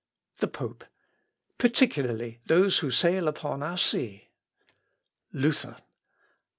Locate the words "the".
0.37-0.47